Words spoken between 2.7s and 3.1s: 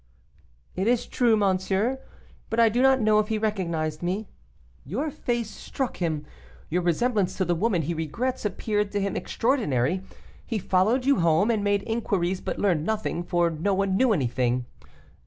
not